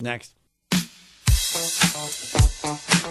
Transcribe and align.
Next. 0.00 0.32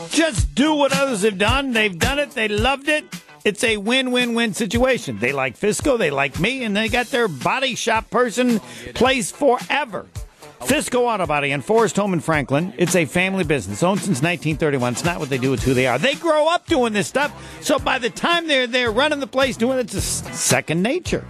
Just 0.09 0.53
do 0.53 0.75
what 0.75 0.93
others 0.93 1.23
have 1.23 1.37
done. 1.37 1.73
They've 1.73 1.97
done 1.97 2.19
it. 2.19 2.31
They 2.31 2.47
loved 2.47 2.87
it. 2.89 3.05
It's 3.43 3.63
a 3.63 3.77
win-win-win 3.77 4.53
situation. 4.53 5.19
They 5.19 5.31
like 5.31 5.57
Fisco, 5.57 5.97
they 5.97 6.09
like 6.09 6.39
me, 6.39 6.63
and 6.63 6.75
they 6.75 6.89
got 6.89 7.07
their 7.07 7.27
body 7.27 7.75
shop 7.75 8.09
person 8.09 8.59
place 8.95 9.31
forever. 9.31 10.07
Fisco 10.61 11.01
Auto 11.01 11.27
Body 11.27 11.51
in 11.51 11.61
Forest 11.61 11.95
Home 11.97 12.13
in 12.13 12.21
Franklin. 12.21 12.73
It's 12.77 12.95
a 12.95 13.05
family 13.05 13.43
business 13.43 13.83
owned 13.83 13.99
since 13.99 14.21
1931. 14.21 14.93
It's 14.93 15.03
not 15.03 15.19
what 15.19 15.29
they 15.29 15.37
do; 15.37 15.53
it's 15.53 15.63
who 15.63 15.75
they 15.75 15.85
are. 15.85 15.99
They 15.99 16.15
grow 16.15 16.47
up 16.47 16.65
doing 16.65 16.93
this 16.93 17.07
stuff, 17.07 17.31
so 17.61 17.77
by 17.77 17.99
the 17.99 18.09
time 18.09 18.47
they're 18.47 18.65
there 18.65 18.91
running 18.91 19.19
the 19.19 19.27
place 19.27 19.57
doing 19.57 19.77
it, 19.77 19.93
it's 19.93 19.93
a 19.93 20.01
second 20.01 20.81
nature. 20.81 21.23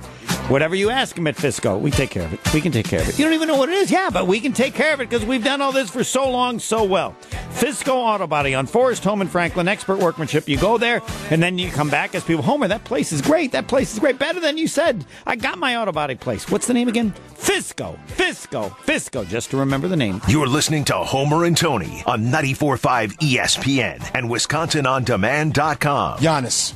Whatever 0.47 0.75
you 0.75 0.91
ask 0.91 1.17
him 1.17 1.25
at 1.25 1.35
Fisco, 1.35 1.79
we 1.79 1.89
take 1.89 2.11
care 2.11 2.23
of 2.23 2.31
it. 2.31 2.53
We 2.53 2.61
can 2.61 2.71
take 2.71 2.85
care 2.87 3.01
of 3.01 3.09
it. 3.09 3.17
You 3.17 3.25
don't 3.25 3.33
even 3.33 3.47
know 3.47 3.57
what 3.57 3.69
it 3.69 3.75
is, 3.75 3.89
yeah, 3.89 4.11
but 4.11 4.27
we 4.27 4.39
can 4.39 4.53
take 4.53 4.75
care 4.75 4.93
of 4.93 5.01
it 5.01 5.09
because 5.09 5.25
we've 5.25 5.43
done 5.43 5.59
all 5.59 5.71
this 5.71 5.89
for 5.89 6.03
so 6.03 6.29
long, 6.29 6.59
so 6.59 6.83
well. 6.83 7.15
Fisco 7.49 7.95
Auto 7.95 8.27
Body 8.27 8.53
on 8.53 8.67
Forest 8.67 9.03
Home 9.05 9.23
in 9.23 9.27
Franklin, 9.27 9.67
expert 9.67 9.97
workmanship. 9.97 10.47
You 10.47 10.57
go 10.57 10.77
there 10.77 11.01
and 11.31 11.41
then 11.41 11.57
you 11.57 11.71
come 11.71 11.89
back 11.89 12.13
as 12.13 12.23
people. 12.23 12.43
Homer, 12.43 12.67
that 12.67 12.83
place 12.83 13.11
is 13.11 13.23
great. 13.23 13.53
That 13.53 13.67
place 13.67 13.91
is 13.93 13.97
great. 13.99 14.19
Better 14.19 14.39
than 14.39 14.55
you 14.55 14.67
said. 14.67 15.03
I 15.25 15.35
got 15.35 15.57
my 15.57 15.77
auto 15.77 15.91
body 15.91 16.13
place. 16.13 16.47
What's 16.47 16.67
the 16.67 16.75
name 16.75 16.89
again? 16.89 17.11
Fisco. 17.33 17.97
Fisco. 18.09 18.69
Fisco. 18.69 19.27
Just 19.27 19.49
to 19.49 19.57
remember 19.57 19.87
the 19.87 19.97
name. 19.97 20.21
You're 20.27 20.45
listening 20.47 20.85
to 20.85 20.93
Homer 20.93 21.45
and 21.45 21.57
Tony 21.57 22.03
on 22.05 22.25
94.5 22.25 23.13
ESPN 23.13 24.11
and 24.13 24.29
WisconsinOnDemand.com. 24.29 26.19
Giannis, 26.19 26.73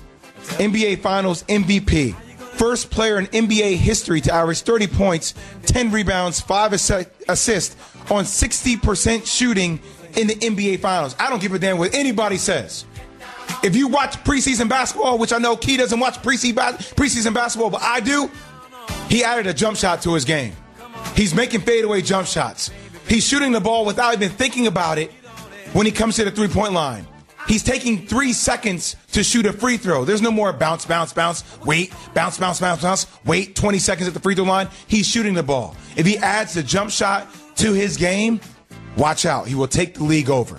NBA 0.58 1.00
Finals 1.02 1.44
MVP. 1.44 2.16
First 2.60 2.92
player 2.92 3.18
in 3.18 3.28
NBA 3.28 3.78
history 3.78 4.20
to 4.20 4.34
average 4.34 4.64
30 4.64 4.88
points, 4.88 5.34
10 5.66 5.92
rebounds, 5.92 6.42
5 6.42 6.74
assi- 6.74 7.08
assists 7.30 7.78
on 8.12 8.26
60% 8.26 9.26
shooting 9.26 9.80
in 10.18 10.28
the 10.28 10.36
NBA 10.36 10.82
Finals. 10.82 11.16
I 11.18 11.30
don't 11.30 11.42
give 11.42 11.54
a 11.54 11.60
damn 11.60 11.78
what 11.78 11.96
anybody 11.96 12.36
says. 12.36 12.84
If 13.64 13.78
you 13.78 13.88
watch 13.88 14.18
preseason 14.26 14.68
basketball, 14.68 15.18
which 15.18 15.32
I 15.32 15.38
know 15.38 15.56
Key 15.56 15.78
doesn't 15.78 16.02
watch 16.02 16.22
preseason 16.22 17.34
basketball, 17.34 17.70
but 17.70 17.82
I 17.82 18.02
do, 18.02 18.30
he 19.08 19.24
added 19.24 19.48
a 19.48 19.54
jump 19.54 19.78
shot 19.78 20.02
to 20.02 20.14
his 20.14 20.26
game. 20.26 20.52
He's 21.16 21.34
making 21.34 21.62
fadeaway 21.62 22.02
jump 22.02 22.28
shots. 22.28 22.72
He's 23.08 23.26
shooting 23.26 23.54
the 23.54 23.62
ball 23.62 23.86
without 23.86 24.14
even 24.14 24.32
thinking 24.32 24.68
about 24.68 24.98
it 24.98 25.14
when 25.72 25.86
he 25.86 25.94
comes 25.94 26.18
to 26.18 26.26
the 26.26 26.32
three 26.32 26.50
point 26.50 26.74
line. 26.74 27.08
He's 27.50 27.64
taking 27.64 28.06
three 28.06 28.32
seconds 28.32 28.96
to 29.12 29.24
shoot 29.24 29.48
a 29.48 29.52
free 29.52 29.78
throw. 29.78 30.06
There's 30.06 30.22
no 30.22 30.30
more 30.30 30.54
bounce, 30.54 30.86
bounce, 30.86 31.14
bounce, 31.14 31.44
wait, 31.66 31.92
bounce, 32.14 32.38
bounce, 32.38 32.60
bounce, 32.60 32.84
bounce, 32.84 33.08
wait 33.26 33.56
20 33.56 33.80
seconds 33.80 34.08
at 34.08 34.14
the 34.14 34.20
free 34.20 34.36
throw 34.36 34.44
line. 34.44 34.70
He's 34.86 35.08
shooting 35.08 35.34
the 35.34 35.42
ball. 35.42 35.76
If 35.98 36.06
he 36.06 36.20
adds 36.20 36.54
the 36.54 36.62
jump 36.62 36.92
shot 36.92 37.28
to 37.56 37.74
his 37.74 37.98
game, 37.98 38.40
watch 38.98 39.26
out. 39.26 39.48
He 39.48 39.56
will 39.56 39.68
take 39.68 39.96
the 39.96 40.04
league 40.04 40.30
over. 40.30 40.58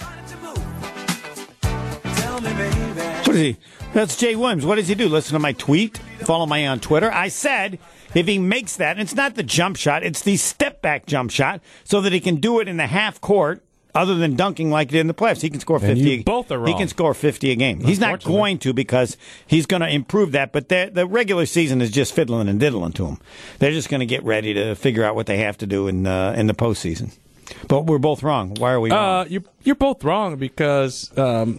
What 3.25 3.37
is 3.37 3.41
he? 3.41 3.57
That's 3.95 4.17
Jay 4.17 4.35
Williams. 4.35 4.67
What 4.67 4.75
does 4.75 4.89
he 4.89 4.97
do? 4.97 5.09
Listen 5.09 5.35
to 5.35 5.39
my 5.39 5.53
tweet. 5.53 5.99
Follow 6.23 6.47
me 6.47 6.67
on 6.67 6.81
Twitter. 6.81 7.13
I 7.13 7.29
said 7.29 7.79
if 8.15 8.27
he 8.27 8.41
makes 8.41 8.75
that, 8.77 8.99
it's 8.99 9.15
not 9.15 9.37
the 9.37 9.45
jump 9.45 9.77
shot, 9.77 10.03
it's 10.03 10.23
the 10.23 10.37
step 10.37 10.83
back 10.83 11.07
jump 11.07 11.31
shot, 11.31 11.61
so 11.85 12.01
that 12.01 12.13
he 12.13 12.19
can 12.19 12.37
do 12.37 12.59
it 12.59 12.67
in 12.67 12.79
the 12.79 12.89
half 12.89 13.21
court. 13.21 13.63
Other 13.95 14.15
than 14.15 14.37
dunking 14.37 14.71
like 14.71 14.91
he 14.91 14.97
did 14.97 15.01
in 15.01 15.07
the 15.09 15.15
playoffs, 15.15 15.41
he 15.43 15.51
can 15.51 15.61
score 15.61 15.77
And 15.79 15.87
fifty. 15.87 16.03
you 16.03 16.25
both 16.25 16.51
are 16.51 16.65
He 16.67 16.75
can 16.75 16.89
score 16.89 17.13
fifty 17.15 17.51
a 17.51 17.57
game. 17.57 17.81
He's 17.81 18.01
not 18.01 18.23
going 18.23 18.59
to 18.61 18.73
because 18.73 19.17
he's 19.47 19.67
going 19.67 19.83
to 19.83 19.89
improve 19.89 20.33
that. 20.33 20.53
But 20.53 20.69
the 20.69 20.91
the 20.93 21.07
regular 21.07 21.47
season 21.47 21.81
is 21.81 21.91
just 21.91 22.15
fiddling 22.15 22.49
and 22.49 22.61
diddling 22.61 22.93
to 22.93 23.07
him. 23.07 23.19
They're 23.59 23.73
just 23.73 23.89
going 23.89 24.01
to 24.01 24.07
get 24.07 24.23
ready 24.25 24.55
to 24.55 24.75
figure 24.75 25.05
out 25.05 25.15
what 25.15 25.27
they 25.27 25.39
have 25.39 25.59
to 25.59 25.67
do 25.67 25.89
in 25.89 26.07
uh, 26.07 26.35
in 26.37 26.47
the 26.47 26.55
postseason. 26.55 27.13
But 27.67 27.87
we're 27.87 27.99
both 27.99 28.23
wrong. 28.23 28.55
Why 28.59 28.73
are 28.73 28.81
we 28.81 28.91
wrong? 28.91 29.21
Uh, 29.23 29.29
you're 29.29 29.43
you're 29.65 29.75
both 29.75 30.05
wrong 30.05 30.37
because 30.37 31.11
um, 31.19 31.59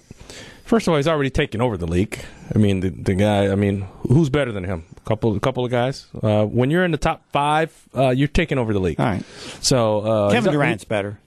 first 0.64 0.88
of 0.88 0.92
all, 0.92 0.98
he's 0.98 1.08
already 1.08 1.30
taken 1.30 1.60
over 1.62 1.76
the 1.76 1.88
league. 1.88 2.18
I 2.56 2.58
mean, 2.58 2.80
the, 2.80 2.90
the 2.90 3.14
guy. 3.14 3.50
I 3.52 3.56
mean, 3.56 3.88
who's 4.08 4.30
better 4.30 4.52
than 4.52 4.64
him? 4.64 4.86
A 4.98 5.08
couple, 5.08 5.36
a 5.36 5.40
couple 5.40 5.66
of 5.66 5.72
guys. 5.72 6.08
Uh, 6.22 6.46
when 6.46 6.70
you're 6.70 6.86
in 6.86 6.92
the 6.92 6.98
top 6.98 7.24
five, 7.32 7.74
uh, 7.96 8.10
you're 8.10 8.28
taking 8.28 8.58
over 8.58 8.72
the 8.74 8.80
league. 8.80 9.00
All 9.00 9.06
right. 9.06 9.24
So 9.62 10.00
uh, 10.00 10.32
Kevin 10.32 10.54
Durant's 10.54 10.84
better. 10.86 11.20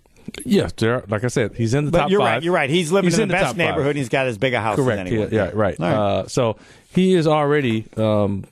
Yes, 0.45 0.73
there- 0.77 1.05
like 1.09 1.25
I 1.25 1.29
said, 1.29 1.55
he's 1.55 1.75
in 1.75 1.87
the 1.87 1.91
But 1.91 1.99
top 1.99 2.11
you're 2.11 2.21
five. 2.21 2.35
right. 2.37 2.43
You're 2.43 2.55
right. 2.55 2.71
He's 2.71 2.91
living 2.93 3.12
in 3.12 3.29
the, 3.29 3.33
best 3.33 3.57
neighborhood. 3.57 3.91
and 3.91 3.99
He's 3.99 4.09
got 4.09 4.27
as 4.27 4.39
big 4.39 4.55
a 4.55 4.61
house 4.61 4.77
Correct. 4.77 5.11
Yeah, 5.11 5.27
yeah, 5.31 5.51
right. 5.55 5.79
Right. 5.79 5.95
Uh, 5.95 6.27
so 6.29 6.57
he 6.93 7.15
is 7.15 7.27
already 7.27 7.87
um, 7.97 8.45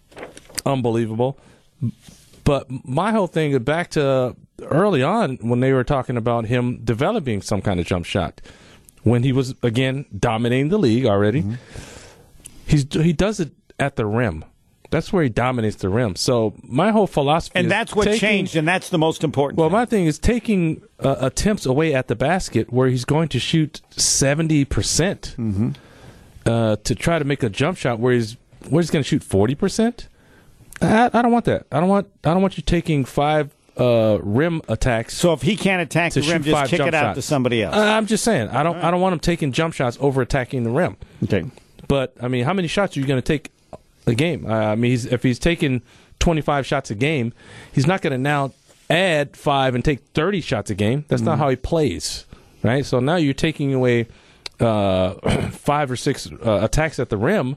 unbelievable. 0.67 1.39
But 2.45 2.67
my 2.85 3.13
whole 3.13 3.27
thing 3.29 3.57
back 3.63 3.91
to 3.91 4.35
early 4.63 5.03
on 5.03 5.37
when 5.41 5.61
they 5.61 5.73
were 5.73 5.85
talking 5.85 6.17
about 6.17 6.47
him 6.47 6.81
developing 6.85 7.41
some 7.43 7.63
kind 7.63 7.79
of 7.81 7.87
jump 7.87 8.05
shot 8.05 8.41
when 9.03 9.23
he 9.23 9.33
was 9.33 9.55
again 9.63 10.05
dominating 10.17 10.69
the 10.69 10.79
league 10.79 11.07
already. 11.07 11.43
Mm-hmm. 11.43 11.55
He's 12.67 12.87
he 12.93 13.13
does 13.13 13.41
it 13.41 13.53
at 13.79 13.97
the 13.97 14.07
rim. 14.07 14.45
That's 14.93 15.13
where 15.13 15.25
he 15.25 15.29
dominates 15.29 15.77
the 15.77 15.89
rim. 15.89 16.15
So 16.15 16.55
my 16.63 16.93
whole 16.93 17.09
philosophy 17.09 17.59
and 17.59 17.67
is 17.67 17.71
that's 17.71 17.95
what 17.97 18.05
taking- 18.05 18.21
changed, 18.21 18.55
and 18.57 18.69
that's 18.69 18.89
the 18.91 18.99
most 18.99 19.25
important. 19.25 19.59
well, 19.59 19.69
thing. 19.69 19.73
my 19.73 19.85
thing 19.85 20.07
is 20.07 20.19
taking 20.21 20.83
uh, 21.01 21.17
attempts 21.19 21.67
away 21.67 21.93
at 21.95 22.07
the 22.07 22.15
basket 22.15 22.73
where 22.73 22.89
he's 22.89 23.05
going 23.05 23.29
to 23.31 23.41
shoot 23.41 23.81
seventy 23.91 24.65
percent 24.65 25.35
Mm-hmm. 25.39 25.71
uh, 26.47 26.77
to 26.85 26.95
try 26.95 27.19
to 27.19 27.25
make 27.25 27.43
a 27.43 27.49
jump 27.49 27.77
shot 27.79 27.99
where 27.99 28.13
he's 28.15 28.37
where 28.69 28.81
he's 28.81 28.91
going 28.91 29.03
to 29.03 29.09
shoot 29.09 29.25
forty 29.25 29.55
percent. 29.57 30.09
I, 30.81 31.07
I 31.13 31.23
don't 31.23 31.33
want 31.33 31.45
that. 31.47 31.67
I 31.73 31.81
don't 31.81 31.89
want. 31.89 32.09
I 32.25 32.33
don't 32.33 32.43
want 32.43 32.57
you 32.57 32.63
taking 32.63 33.05
five 33.05 33.53
uh, 33.79 34.19
rim 34.21 34.61
attacks. 34.69 35.17
so 35.17 35.33
if 35.33 35.43
he 35.43 35.57
can't 35.57 35.81
attack 35.81 36.13
the 36.13 36.21
rim, 36.23 36.43
just 36.43 36.71
kick 36.71 36.81
it 36.81 36.95
out 36.95 37.03
shots. 37.15 37.17
to 37.17 37.23
somebody 37.23 37.63
else. 37.63 37.75
I'm 37.77 38.07
just 38.07 38.25
saying. 38.25 38.49
I 38.49 38.63
don't. 38.63 38.77
I 38.77 38.91
don't 38.91 39.01
want 39.01 39.13
him 39.15 39.21
taking 39.21 39.53
jump 39.53 39.75
shots 39.75 39.97
over 40.01 40.21
attacking 40.23 40.65
the 40.65 40.71
rim. 40.71 40.97
okay. 41.25 41.45
But 41.89 42.15
I 42.21 42.29
mean, 42.29 42.45
how 42.45 42.53
many 42.53 42.69
shots 42.69 42.97
are 42.97 43.01
you 43.01 43.07
going 43.07 43.21
to 43.21 43.27
take 43.27 43.51
a 44.07 44.15
game? 44.15 44.47
Uh, 44.47 44.51
I 44.51 44.75
mean, 44.75 44.91
he's, 44.91 45.07
if 45.07 45.23
he's 45.23 45.39
taking 45.39 45.83
25 46.21 46.67
shots 46.67 46.91
a 46.91 46.95
game, 46.95 47.33
he's 47.73 47.87
not 47.87 48.03
going 48.03 48.13
to 48.13 48.19
now 48.19 48.53
add 48.91 49.37
five 49.37 49.75
and 49.75 49.85
take 49.85 50.01
30 50.15 50.41
shots 50.41 50.71
a 50.71 50.75
game. 50.75 51.05
That's 51.09 51.23
not 51.23 51.39
how 51.39 51.49
he 51.49 51.57
plays, 51.57 52.27
right? 52.63 52.85
So 52.85 53.01
now 53.01 53.17
you're 53.17 53.35
taking 53.35 53.73
away 53.75 54.07
uh, 54.61 55.15
five 55.51 55.91
or 55.91 55.97
six 55.97 56.31
uh, 56.31 56.61
attacks 56.63 56.99
at 56.99 57.09
the 57.09 57.17
rim 57.17 57.57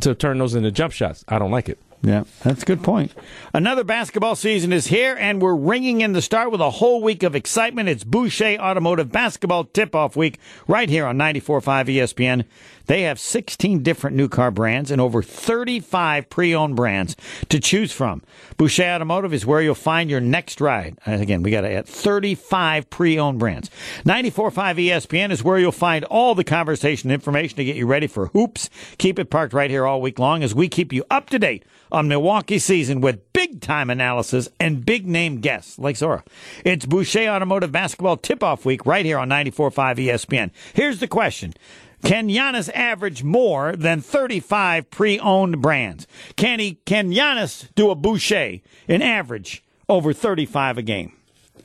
to 0.00 0.14
turn 0.14 0.38
those 0.38 0.54
into 0.54 0.70
jump 0.70 0.92
shots. 0.92 1.24
I 1.28 1.38
don't 1.38 1.50
like 1.50 1.68
it. 1.68 1.78
Yeah, 2.04 2.24
that's 2.42 2.62
a 2.62 2.66
good 2.66 2.82
point. 2.82 3.12
Another 3.54 3.82
basketball 3.82 4.36
season 4.36 4.74
is 4.74 4.88
here, 4.88 5.16
and 5.18 5.40
we're 5.40 5.54
ringing 5.54 6.02
in 6.02 6.12
the 6.12 6.20
start 6.20 6.50
with 6.50 6.60
a 6.60 6.68
whole 6.68 7.00
week 7.00 7.22
of 7.22 7.34
excitement. 7.34 7.88
It's 7.88 8.04
Boucher 8.04 8.58
Automotive 8.58 9.10
Basketball 9.10 9.64
Tip-Off 9.64 10.14
Week 10.14 10.38
right 10.68 10.90
here 10.90 11.06
on 11.06 11.16
94.5 11.16 11.86
ESPN. 11.86 12.44
They 12.86 13.02
have 13.02 13.18
16 13.18 13.82
different 13.82 14.16
new 14.16 14.28
car 14.28 14.50
brands 14.50 14.90
and 14.90 15.00
over 15.00 15.22
35 15.22 16.28
pre-owned 16.28 16.76
brands 16.76 17.16
to 17.48 17.58
choose 17.58 17.90
from. 17.90 18.20
Boucher 18.58 18.84
Automotive 18.84 19.32
is 19.32 19.46
where 19.46 19.62
you'll 19.62 19.74
find 19.74 20.10
your 20.10 20.20
next 20.20 20.60
ride. 20.60 20.98
And 21.06 21.22
again, 21.22 21.42
we 21.42 21.50
got 21.50 21.64
add 21.64 21.86
35 21.86 22.90
pre-owned 22.90 23.38
brands. 23.38 23.70
94.5 24.04 24.52
ESPN 24.76 25.30
is 25.30 25.42
where 25.42 25.58
you'll 25.58 25.72
find 25.72 26.04
all 26.04 26.34
the 26.34 26.44
conversation 26.44 27.10
information 27.10 27.56
to 27.56 27.64
get 27.64 27.76
you 27.76 27.86
ready 27.86 28.06
for 28.06 28.26
hoops. 28.26 28.68
Keep 28.98 29.18
it 29.18 29.30
parked 29.30 29.54
right 29.54 29.70
here 29.70 29.86
all 29.86 30.02
week 30.02 30.18
long 30.18 30.42
as 30.42 30.54
we 30.54 30.68
keep 30.68 30.92
you 30.92 31.02
up 31.10 31.30
to 31.30 31.38
date 31.38 31.64
on 31.94 32.08
Milwaukee 32.08 32.58
season 32.58 33.00
with 33.00 33.32
big 33.32 33.60
time 33.60 33.88
analysis 33.88 34.48
and 34.58 34.84
big 34.84 35.06
name 35.06 35.40
guests 35.40 35.78
like 35.78 35.96
Zora. 35.96 36.24
It's 36.64 36.84
Boucher 36.84 37.28
Automotive 37.28 37.70
Basketball 37.70 38.16
Tip 38.16 38.42
Off 38.42 38.64
Week 38.64 38.84
right 38.84 39.04
here 39.04 39.16
on 39.16 39.28
94.5 39.28 39.96
ESPN. 39.96 40.50
Here's 40.74 40.98
the 40.98 41.06
question. 41.06 41.54
Can 42.02 42.28
Giannis 42.28 42.68
average 42.74 43.22
more 43.22 43.76
than 43.76 44.00
35 44.00 44.90
pre-owned 44.90 45.62
brands? 45.62 46.06
Can 46.36 46.58
he, 46.58 46.74
can 46.84 47.12
Giannis 47.12 47.72
do 47.76 47.90
a 47.90 47.94
Boucher 47.94 48.60
in 48.88 49.00
average 49.00 49.62
over 49.88 50.12
35 50.12 50.78
a 50.78 50.82
game? 50.82 51.12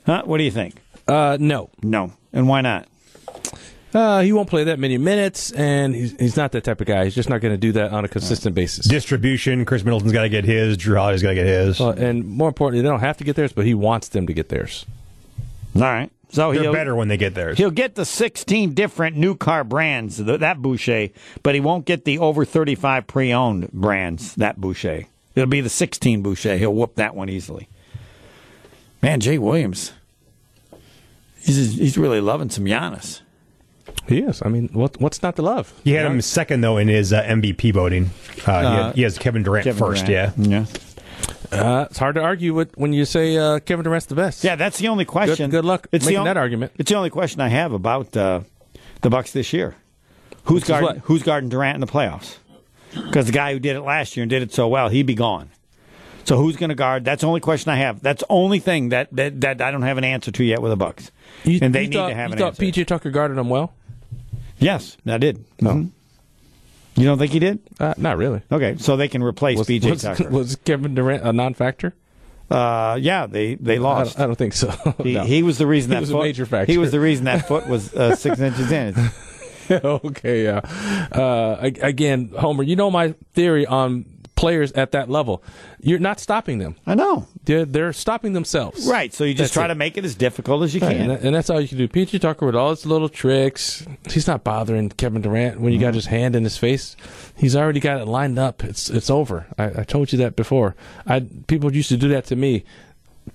Huh? 0.06 0.22
What 0.24 0.38
do 0.38 0.44
you 0.44 0.50
think? 0.50 0.76
Uh, 1.06 1.36
no. 1.40 1.70
No. 1.82 2.12
And 2.32 2.48
why 2.48 2.60
not? 2.60 2.86
Uh, 3.92 4.20
he 4.20 4.32
won't 4.32 4.48
play 4.48 4.64
that 4.64 4.78
many 4.78 4.98
minutes, 4.98 5.50
and 5.50 5.94
he's, 5.94 6.12
he's 6.18 6.36
not 6.36 6.52
that 6.52 6.62
type 6.62 6.80
of 6.80 6.86
guy. 6.86 7.04
He's 7.04 7.14
just 7.14 7.28
not 7.28 7.40
going 7.40 7.52
to 7.52 7.58
do 7.58 7.72
that 7.72 7.90
on 7.92 8.04
a 8.04 8.08
consistent 8.08 8.54
basis. 8.54 8.86
Distribution. 8.86 9.64
Khris 9.64 9.84
Middleton's 9.84 10.12
got 10.12 10.22
to 10.22 10.28
get 10.28 10.44
his. 10.44 10.76
Jrue 10.76 10.96
Holiday's 10.96 11.22
got 11.22 11.30
to 11.30 11.34
get 11.34 11.46
his. 11.46 11.80
Uh, 11.80 11.90
and 11.90 12.24
more 12.24 12.48
importantly, 12.48 12.82
they 12.82 12.88
don't 12.88 13.00
have 13.00 13.16
to 13.18 13.24
get 13.24 13.34
theirs, 13.34 13.52
but 13.52 13.66
he 13.66 13.74
wants 13.74 14.08
them 14.08 14.28
to 14.28 14.32
get 14.32 14.48
theirs. 14.48 14.86
All 15.74 15.82
right. 15.82 16.10
So 16.32 16.52
They're 16.52 16.62
he'll, 16.62 16.72
better 16.72 16.94
when 16.94 17.08
they 17.08 17.16
get 17.16 17.34
theirs. 17.34 17.58
He'll 17.58 17.72
get 17.72 17.96
the 17.96 18.04
16 18.04 18.74
different 18.74 19.16
new 19.16 19.34
car 19.34 19.64
brands, 19.64 20.18
th- 20.18 20.38
that 20.40 20.62
Boucher, 20.62 21.08
but 21.42 21.56
he 21.56 21.60
won't 21.60 21.84
get 21.84 22.04
the 22.04 22.20
over 22.20 22.44
35 22.44 23.06
pre 23.08 23.32
owned 23.32 23.72
brands, 23.72 24.36
that 24.36 24.60
Boucher. 24.60 25.06
It'll 25.34 25.48
be 25.48 25.60
the 25.60 25.68
16 25.68 26.22
Boucher. 26.22 26.56
He'll 26.56 26.74
whoop 26.74 26.94
that 26.96 27.16
one 27.16 27.28
easily. 27.28 27.68
Man, 29.02 29.18
Jay 29.18 29.38
Williams, 29.38 29.92
he's, 31.40 31.74
he's 31.74 31.98
really 31.98 32.20
loving 32.20 32.50
some 32.50 32.64
Giannis. 32.64 33.22
He 34.08 34.18
is. 34.20 34.42
I 34.44 34.48
mean, 34.48 34.68
what, 34.72 35.00
what's 35.00 35.22
not 35.22 35.36
to 35.36 35.42
love? 35.42 35.72
He 35.84 35.92
had 35.92 36.06
him 36.06 36.20
second 36.20 36.60
though 36.62 36.76
in 36.78 36.88
his 36.88 37.12
uh, 37.12 37.22
MVP 37.22 37.72
voting. 37.72 38.10
Uh, 38.46 38.60
he, 38.60 38.76
had- 38.82 38.94
he 38.96 39.02
has 39.02 39.18
Kevin 39.18 39.42
Durant 39.42 39.64
Kevin 39.64 39.78
first. 39.78 40.06
Durant. 40.06 40.36
Yeah. 40.38 40.64
Yeah. 40.66 40.66
Uh, 41.52 41.86
it's 41.90 41.98
hard 41.98 42.14
to 42.14 42.20
argue 42.22 42.54
with 42.54 42.76
when 42.76 42.92
you 42.92 43.04
say 43.04 43.36
uh, 43.36 43.58
Kevin 43.60 43.84
Durant's 43.84 44.06
the 44.06 44.14
best. 44.14 44.44
Yeah, 44.44 44.56
that's 44.56 44.78
the 44.78 44.88
only 44.88 45.04
question. 45.04 45.50
good 45.50 45.64
luck 45.64 45.88
it's 45.92 46.04
the 46.04 46.10
making 46.12 46.18
on- 46.20 46.24
that 46.26 46.36
argument. 46.36 46.72
It's 46.78 46.90
the 46.90 46.96
only 46.96 47.10
question 47.10 47.40
I 47.40 47.48
have 47.48 47.72
about 47.72 48.16
uh, 48.16 48.40
the 49.02 49.10
Bucks 49.10 49.32
this 49.32 49.52
year. 49.52 49.74
Who's 50.44 50.64
guarding 50.64 50.86
what? 50.86 50.98
Who's 51.04 51.22
guarding 51.22 51.48
Durant 51.50 51.74
in 51.74 51.80
the 51.80 51.86
playoffs? 51.86 52.36
Because 52.94 53.26
the 53.26 53.32
guy 53.32 53.52
who 53.52 53.58
did 53.60 53.76
it 53.76 53.82
last 53.82 54.16
year 54.16 54.22
and 54.22 54.30
did 54.30 54.42
it 54.42 54.52
so 54.52 54.66
well, 54.68 54.88
he'd 54.88 55.06
be 55.06 55.14
gone. 55.14 55.50
So 56.24 56.36
who's 56.36 56.56
going 56.56 56.70
to 56.70 56.74
guard? 56.74 57.04
That's 57.04 57.20
the 57.22 57.26
only 57.28 57.40
question 57.40 57.70
I 57.72 57.76
have. 57.76 58.00
That's 58.02 58.20
the 58.22 58.26
only 58.30 58.58
thing 58.58 58.88
that, 58.90 59.08
that, 59.12 59.40
that 59.42 59.60
I 59.60 59.70
don't 59.70 59.82
have 59.82 59.98
an 59.98 60.04
answer 60.04 60.30
to 60.30 60.44
yet 60.44 60.60
with 60.60 60.70
the 60.70 60.76
Bucks. 60.76 61.10
You, 61.44 61.58
and 61.62 61.74
they 61.74 61.82
you 61.82 61.88
need 61.88 61.96
thought, 61.96 62.08
to 62.08 62.14
have 62.14 62.30
you 62.30 62.32
an 62.34 62.38
thought 62.38 62.60
answer. 62.60 62.82
PJ 62.82 62.86
Tucker 62.86 63.10
guarded 63.10 63.38
him 63.38 63.48
well? 63.48 63.72
Yes, 64.60 64.96
I 65.06 65.18
did. 65.18 65.44
Mhm. 65.58 65.90
You 66.96 67.04
don't 67.04 67.18
think 67.18 67.32
he 67.32 67.38
did? 67.38 67.58
Uh, 67.78 67.94
not 67.96 68.18
really. 68.18 68.42
Okay, 68.52 68.76
so 68.78 68.96
they 68.96 69.08
can 69.08 69.22
replace 69.22 69.58
Was, 69.58 69.66
PJ 69.68 69.90
was, 69.90 70.02
Tucker. 70.02 70.28
was 70.28 70.56
Kevin 70.64 70.94
Durant 70.94 71.24
a 71.26 71.32
non-factor? 71.32 71.94
Uh, 72.50 72.98
yeah, 73.00 73.26
they 73.26 73.54
they 73.54 73.76
I 73.76 73.78
lost. 73.78 74.16
don't, 74.16 74.24
I 74.24 74.26
don't 74.26 74.36
think 74.36 74.52
so. 74.54 74.70
He, 75.02 75.14
No. 75.14 75.24
he 75.24 75.42
was 75.42 75.56
the 75.58 75.66
reason 75.66 75.90
He 75.90 75.94
that 75.94 76.00
was 76.00 76.10
a 76.10 76.14
foot, 76.14 76.22
major 76.24 76.46
factor. 76.46 76.70
He 76.72 76.78
was 76.78 76.90
the 76.90 77.00
reason 77.00 77.24
that 77.26 77.46
foot 77.48 77.68
was 77.68 77.94
uh, 77.94 78.16
six 78.16 78.38
inches 78.40 78.70
in. 78.70 78.94
Okay, 79.70 80.42
yeah. 80.42 80.58
Uh, 81.12 81.56
again, 81.60 82.32
Homer, 82.36 82.64
you 82.64 82.74
know 82.74 82.90
my 82.90 83.14
theory 83.34 83.66
on 83.66 84.04
players 84.40 84.72
at 84.72 84.92
that 84.92 85.10
level. 85.10 85.42
You're 85.82 85.98
not 85.98 86.18
stopping 86.18 86.58
them. 86.58 86.76
I 86.86 86.94
know. 86.94 87.26
They're, 87.44 87.66
they're 87.66 87.92
stopping 87.92 88.32
themselves. 88.32 88.86
Right. 88.86 89.12
So 89.12 89.24
you 89.24 89.34
just 89.34 89.52
That's 89.52 89.52
try 89.52 89.64
it. 89.66 89.68
to 89.68 89.74
make 89.74 89.98
it 89.98 90.04
as 90.06 90.14
difficult 90.14 90.62
as 90.62 90.74
you 90.74 90.80
Right, 90.80 90.96
can. 90.96 91.10
and, 91.10 91.24
and 91.26 91.34
that's 91.34 91.50
all 91.50 91.60
you 91.60 91.68
can 91.68 91.76
do. 91.78 91.86
PJ 91.88 92.20
Tucker 92.20 92.46
with 92.46 92.54
all 92.56 92.70
his 92.70 92.86
little 92.86 93.08
tricks, 93.10 93.84
he's 94.08 94.26
not 94.26 94.42
bothering 94.42 94.88
Kevin 94.90 95.20
Durant 95.22 95.60
when 95.60 95.72
you 95.72 95.78
Mm-hmm. 95.78 95.88
got 95.88 95.94
his 95.94 96.06
hand 96.06 96.34
in 96.34 96.44
his 96.44 96.56
face. 96.56 96.96
He's 97.36 97.54
already 97.54 97.80
got 97.80 98.00
it 98.00 98.06
lined 98.06 98.38
up. 98.38 98.64
It's 98.64 98.88
it's 98.90 99.10
over. 99.10 99.46
I, 99.58 99.80
I 99.80 99.84
told 99.84 100.10
you 100.12 100.18
that 100.20 100.36
before. 100.36 100.74
I 101.06 101.20
people 101.46 101.74
used 101.74 101.90
to 101.90 101.96
do 101.98 102.08
that 102.08 102.24
to 102.26 102.36
me, 102.36 102.64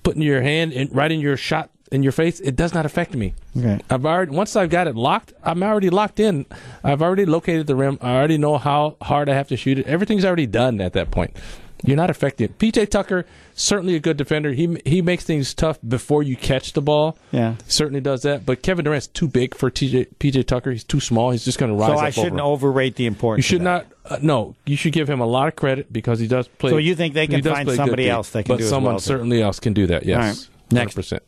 putting 0.02 0.22
your 0.22 0.42
hand 0.42 0.72
in, 0.72 0.88
right 0.92 1.10
in 1.12 1.20
your 1.20 1.36
shot 1.36 1.70
in 1.88 2.02
your 2.02 2.12
face. 2.12 2.40
It 2.40 2.56
does 2.56 2.74
not 2.74 2.86
affect 2.86 3.14
me. 3.14 3.34
Okay. 3.56 3.80
I've 3.90 4.04
already 4.04 4.32
once 4.32 4.56
I've 4.56 4.70
got 4.70 4.86
it 4.86 4.96
locked. 4.96 5.32
I'm 5.42 5.62
already 5.62 5.90
locked 5.90 6.20
in. 6.20 6.46
I've 6.82 7.02
already 7.02 7.26
located 7.26 7.66
the 7.66 7.76
rim. 7.76 7.98
I 8.00 8.16
already 8.16 8.38
know 8.38 8.58
how 8.58 8.96
hard 9.02 9.28
I 9.28 9.34
have 9.34 9.48
to 9.48 9.56
shoot 9.56 9.78
it. 9.78 9.86
Everything's 9.86 10.24
already 10.24 10.46
done 10.46 10.80
at 10.80 10.92
that 10.94 11.10
point. 11.10 11.36
You're 11.84 11.96
not 11.96 12.10
affected. 12.10 12.58
PJ 12.58 12.90
Tucker 12.90 13.26
certainly 13.54 13.94
a 13.96 14.00
good 14.00 14.16
defender. 14.16 14.52
He 14.52 14.78
he 14.84 15.02
makes 15.02 15.24
things 15.24 15.54
tough 15.54 15.78
before 15.86 16.22
you 16.22 16.36
catch 16.36 16.72
the 16.72 16.82
ball. 16.82 17.18
Yeah. 17.32 17.56
certainly 17.66 18.00
does 18.00 18.22
that. 18.22 18.46
But 18.46 18.62
Kevin 18.62 18.84
Durant's 18.84 19.08
too 19.08 19.28
big 19.28 19.54
for 19.54 19.70
TJ 19.70 20.14
PJ 20.18 20.46
Tucker. 20.46 20.70
He's 20.70 20.84
too 20.84 21.00
small. 21.00 21.30
He's 21.30 21.44
just 21.44 21.58
going 21.58 21.72
to 21.72 21.76
rise 21.78 21.90
So 21.90 21.98
I 21.98 22.10
shouldn't 22.10 22.34
him. 22.34 22.46
overrate 22.46 22.96
the 22.96 23.06
importance. 23.06 23.44
You 23.44 23.56
should 23.56 23.62
not. 23.62 23.86
Uh, 24.04 24.18
no, 24.22 24.54
you 24.64 24.76
should 24.76 24.92
give 24.92 25.08
him 25.08 25.20
a 25.20 25.26
lot 25.26 25.48
of 25.48 25.56
credit 25.56 25.92
because 25.92 26.20
he 26.20 26.28
does 26.28 26.46
play. 26.46 26.70
So 26.70 26.76
you 26.76 26.94
think 26.94 27.14
they 27.14 27.26
can 27.26 27.42
find 27.42 27.70
somebody 27.72 28.08
else 28.08 28.30
that 28.30 28.44
can 28.44 28.54
but 28.54 28.58
do 28.58 28.64
someone 28.68 28.94
well, 28.94 29.00
certainly 29.00 29.42
else 29.42 29.58
can 29.58 29.72
do 29.72 29.86
that. 29.88 30.04
Yes, 30.04 30.48
right. 30.70 30.72
Next. 30.72 30.94
percent. 30.94 31.22